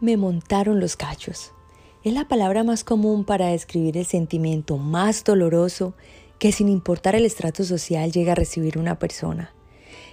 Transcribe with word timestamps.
Me 0.00 0.16
montaron 0.16 0.78
los 0.78 0.94
cachos. 0.94 1.50
Es 2.04 2.12
la 2.12 2.28
palabra 2.28 2.62
más 2.62 2.84
común 2.84 3.24
para 3.24 3.48
describir 3.48 3.98
el 3.98 4.06
sentimiento 4.06 4.76
más 4.76 5.24
doloroso 5.24 5.92
que 6.38 6.52
sin 6.52 6.68
importar 6.68 7.16
el 7.16 7.24
estrato 7.24 7.64
social 7.64 8.12
llega 8.12 8.30
a 8.30 8.36
recibir 8.36 8.78
una 8.78 9.00
persona. 9.00 9.52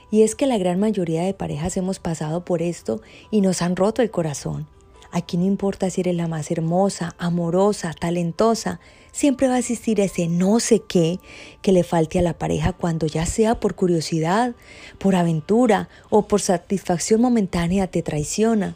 Y 0.09 0.23
es 0.23 0.33
que 0.33 0.47
la 0.47 0.57
gran 0.57 0.79
mayoría 0.79 1.21
de 1.21 1.35
parejas 1.35 1.77
hemos 1.77 1.99
pasado 1.99 2.43
por 2.45 2.63
esto 2.63 2.99
y 3.29 3.41
nos 3.41 3.61
han 3.61 3.75
roto 3.75 4.01
el 4.01 4.09
corazón. 4.09 4.65
Aquí 5.11 5.37
no 5.37 5.45
importa 5.45 5.91
si 5.91 6.01
eres 6.01 6.15
la 6.15 6.27
más 6.27 6.49
hermosa, 6.49 7.13
amorosa, 7.19 7.93
talentosa, 7.93 8.79
siempre 9.11 9.47
va 9.47 9.53
a 9.53 9.59
existir 9.59 9.99
ese 9.99 10.27
no 10.27 10.59
sé 10.59 10.81
qué 10.81 11.19
que 11.61 11.71
le 11.71 11.83
falte 11.83 12.17
a 12.17 12.23
la 12.23 12.39
pareja 12.39 12.73
cuando 12.73 13.05
ya 13.05 13.27
sea 13.27 13.59
por 13.59 13.75
curiosidad, 13.75 14.55
por 14.97 15.15
aventura 15.15 15.89
o 16.09 16.23
por 16.23 16.41
satisfacción 16.41 17.21
momentánea 17.21 17.85
te 17.85 18.01
traiciona. 18.01 18.75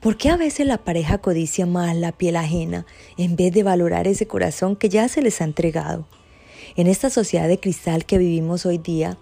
¿Por 0.00 0.16
qué 0.16 0.30
a 0.30 0.36
veces 0.36 0.66
la 0.66 0.78
pareja 0.78 1.18
codicia 1.18 1.66
más 1.66 1.96
la 1.96 2.12
piel 2.12 2.36
ajena 2.36 2.86
en 3.16 3.36
vez 3.36 3.52
de 3.52 3.62
valorar 3.62 4.06
ese 4.06 4.26
corazón 4.26 4.76
que 4.76 4.88
ya 4.88 5.08
se 5.08 5.22
les 5.22 5.40
ha 5.40 5.44
entregado? 5.44 6.06
En 6.76 6.86
esta 6.86 7.10
sociedad 7.10 7.48
de 7.48 7.58
cristal 7.58 8.04
que 8.04 8.18
vivimos 8.18 8.66
hoy 8.66 8.78
día, 8.78 9.16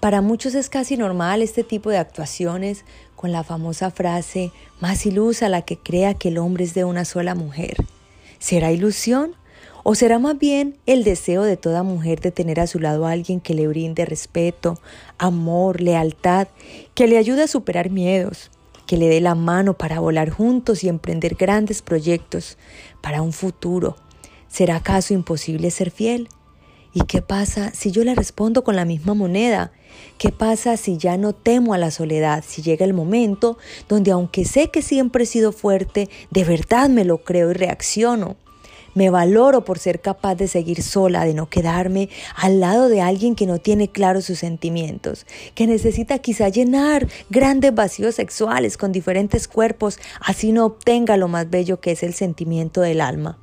para 0.00 0.22
muchos 0.22 0.54
es 0.54 0.70
casi 0.70 0.96
normal 0.96 1.42
este 1.42 1.62
tipo 1.62 1.90
de 1.90 1.98
actuaciones 1.98 2.84
con 3.16 3.32
la 3.32 3.44
famosa 3.44 3.90
frase 3.90 4.50
más 4.80 5.04
ilusa 5.04 5.48
la 5.48 5.62
que 5.62 5.76
crea 5.76 6.14
que 6.14 6.28
el 6.28 6.38
hombre 6.38 6.64
es 6.64 6.72
de 6.72 6.84
una 6.84 7.04
sola 7.04 7.34
mujer. 7.34 7.76
¿Será 8.38 8.72
ilusión? 8.72 9.34
¿O 9.82 9.94
será 9.94 10.18
más 10.18 10.38
bien 10.38 10.78
el 10.86 11.04
deseo 11.04 11.42
de 11.42 11.56
toda 11.56 11.82
mujer 11.82 12.20
de 12.20 12.30
tener 12.30 12.60
a 12.60 12.66
su 12.66 12.78
lado 12.78 13.06
a 13.06 13.12
alguien 13.12 13.40
que 13.40 13.54
le 13.54 13.66
brinde 13.66 14.04
respeto, 14.04 14.80
amor, 15.18 15.80
lealtad, 15.80 16.48
que 16.94 17.06
le 17.06 17.18
ayude 17.18 17.42
a 17.42 17.48
superar 17.48 17.90
miedos, 17.90 18.50
que 18.90 18.96
le 18.96 19.08
dé 19.08 19.20
la 19.20 19.36
mano 19.36 19.74
para 19.74 20.00
volar 20.00 20.30
juntos 20.30 20.82
y 20.82 20.88
emprender 20.88 21.36
grandes 21.36 21.80
proyectos 21.80 22.58
para 23.00 23.22
un 23.22 23.32
futuro? 23.32 23.94
¿Será 24.48 24.74
acaso 24.74 25.14
imposible 25.14 25.70
ser 25.70 25.92
fiel? 25.92 26.28
¿Y 26.92 27.02
qué 27.02 27.22
pasa 27.22 27.70
si 27.72 27.92
yo 27.92 28.02
le 28.02 28.16
respondo 28.16 28.64
con 28.64 28.74
la 28.74 28.84
misma 28.84 29.14
moneda? 29.14 29.70
¿Qué 30.18 30.32
pasa 30.32 30.76
si 30.76 30.96
ya 30.96 31.16
no 31.18 31.32
temo 31.34 31.72
a 31.72 31.78
la 31.78 31.92
soledad? 31.92 32.42
Si 32.44 32.62
llega 32.62 32.84
el 32.84 32.92
momento 32.92 33.58
donde 33.88 34.10
aunque 34.10 34.44
sé 34.44 34.72
que 34.72 34.82
siempre 34.82 35.22
he 35.22 35.26
sido 35.26 35.52
fuerte, 35.52 36.10
de 36.32 36.42
verdad 36.42 36.88
me 36.88 37.04
lo 37.04 37.18
creo 37.18 37.52
y 37.52 37.54
reacciono. 37.54 38.38
Me 38.94 39.10
valoro 39.10 39.64
por 39.64 39.78
ser 39.78 40.00
capaz 40.00 40.34
de 40.34 40.48
seguir 40.48 40.82
sola, 40.82 41.24
de 41.24 41.34
no 41.34 41.48
quedarme 41.48 42.08
al 42.34 42.60
lado 42.60 42.88
de 42.88 43.00
alguien 43.00 43.34
que 43.36 43.46
no 43.46 43.58
tiene 43.58 43.88
claros 43.88 44.24
sus 44.24 44.38
sentimientos, 44.40 45.26
que 45.54 45.66
necesita 45.66 46.18
quizá 46.18 46.48
llenar 46.48 47.06
grandes 47.28 47.74
vacíos 47.74 48.16
sexuales 48.16 48.76
con 48.76 48.90
diferentes 48.90 49.46
cuerpos, 49.46 49.98
así 50.20 50.52
no 50.52 50.66
obtenga 50.66 51.16
lo 51.16 51.28
más 51.28 51.48
bello 51.50 51.80
que 51.80 51.92
es 51.92 52.02
el 52.02 52.14
sentimiento 52.14 52.80
del 52.80 53.00
alma. 53.00 53.38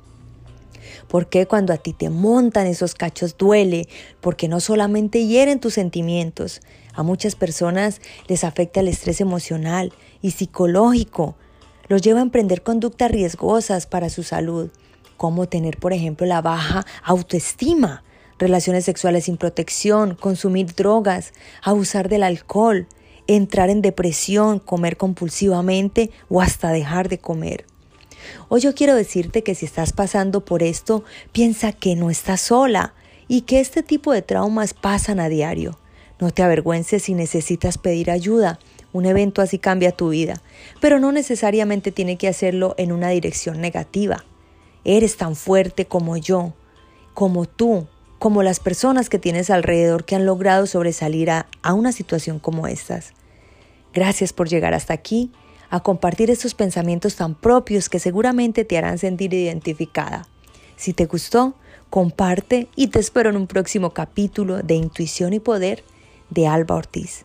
Porque 1.08 1.46
cuando 1.46 1.72
a 1.72 1.78
ti 1.78 1.94
te 1.94 2.10
montan 2.10 2.66
esos 2.66 2.94
cachos 2.94 3.36
duele? 3.38 3.88
Porque 4.20 4.48
no 4.48 4.60
solamente 4.60 5.26
hieren 5.26 5.60
tus 5.60 5.74
sentimientos, 5.74 6.60
a 6.92 7.02
muchas 7.02 7.34
personas 7.34 8.00
les 8.26 8.44
afecta 8.44 8.80
el 8.80 8.88
estrés 8.88 9.20
emocional 9.20 9.92
y 10.20 10.32
psicológico. 10.32 11.36
Los 11.88 12.02
lleva 12.02 12.18
a 12.18 12.22
emprender 12.22 12.62
conductas 12.62 13.10
riesgosas 13.10 13.86
para 13.86 14.10
su 14.10 14.22
salud, 14.22 14.70
como 15.18 15.48
tener, 15.48 15.76
por 15.76 15.92
ejemplo, 15.92 16.26
la 16.26 16.40
baja 16.40 16.86
autoestima, 17.02 18.04
relaciones 18.38 18.86
sexuales 18.86 19.24
sin 19.24 19.36
protección, 19.36 20.14
consumir 20.14 20.74
drogas, 20.74 21.34
abusar 21.62 22.08
del 22.08 22.22
alcohol, 22.22 22.86
entrar 23.26 23.68
en 23.68 23.82
depresión, 23.82 24.60
comer 24.60 24.96
compulsivamente 24.96 26.10
o 26.30 26.40
hasta 26.40 26.70
dejar 26.70 27.10
de 27.10 27.18
comer. 27.18 27.66
Hoy 28.48 28.60
yo 28.60 28.74
quiero 28.74 28.94
decirte 28.94 29.42
que 29.42 29.54
si 29.54 29.66
estás 29.66 29.92
pasando 29.92 30.44
por 30.44 30.62
esto, 30.62 31.04
piensa 31.32 31.72
que 31.72 31.96
no 31.96 32.10
estás 32.10 32.40
sola 32.40 32.94
y 33.26 33.42
que 33.42 33.60
este 33.60 33.82
tipo 33.82 34.12
de 34.12 34.22
traumas 34.22 34.72
pasan 34.72 35.20
a 35.20 35.28
diario. 35.28 35.78
No 36.20 36.30
te 36.30 36.42
avergüences 36.42 37.02
si 37.02 37.14
necesitas 37.14 37.76
pedir 37.76 38.10
ayuda. 38.10 38.58
Un 38.92 39.04
evento 39.04 39.42
así 39.42 39.58
cambia 39.58 39.92
tu 39.92 40.10
vida, 40.10 40.42
pero 40.80 40.98
no 40.98 41.12
necesariamente 41.12 41.92
tiene 41.92 42.16
que 42.16 42.28
hacerlo 42.28 42.74
en 42.78 42.92
una 42.92 43.10
dirección 43.10 43.60
negativa. 43.60 44.24
Eres 44.90 45.18
tan 45.18 45.36
fuerte 45.36 45.84
como 45.84 46.16
yo, 46.16 46.54
como 47.12 47.44
tú, 47.44 47.86
como 48.18 48.42
las 48.42 48.58
personas 48.58 49.10
que 49.10 49.18
tienes 49.18 49.50
alrededor 49.50 50.06
que 50.06 50.16
han 50.16 50.24
logrado 50.24 50.66
sobresalir 50.66 51.30
a, 51.30 51.46
una 51.74 51.92
situación 51.92 52.38
como 52.38 52.66
estas. 52.66 53.12
Gracias 53.92 54.32
por 54.32 54.48
llegar 54.48 54.72
hasta 54.72 54.94
aquí 54.94 55.30
a 55.68 55.80
compartir 55.80 56.30
estos 56.30 56.54
pensamientos 56.54 57.16
tan 57.16 57.34
propios 57.34 57.90
que 57.90 57.98
seguramente 57.98 58.64
te 58.64 58.78
harán 58.78 58.96
sentir 58.96 59.34
identificada. 59.34 60.26
Si 60.76 60.94
te 60.94 61.04
gustó, 61.04 61.52
comparte 61.90 62.68
y 62.74 62.86
te 62.86 62.98
espero 62.98 63.28
en 63.28 63.36
un 63.36 63.46
próximo 63.46 63.90
capítulo 63.90 64.62
de 64.62 64.72
Intuición 64.72 65.34
y 65.34 65.38
Poder 65.38 65.84
de 66.30 66.46
Alba 66.46 66.76
Ortiz. 66.76 67.24